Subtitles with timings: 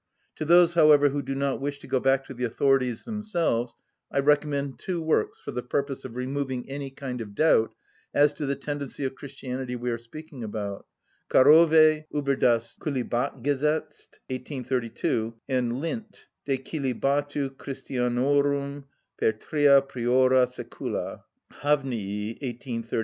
[0.37, 3.75] To those, however, who do not wish to go back to the authorities themselves
[4.11, 7.75] I recommend two works for the purpose of removing any kind of doubt
[8.11, 10.87] as to the tendency of Christianity we are speaking about:
[11.29, 18.85] Carové, "Ueber das Cölibatgesetz," 1832, and Lind, "De cœlibatu Christianorum
[19.19, 21.25] per tria priora secula,"
[21.61, 22.99] Havniœ, 1839.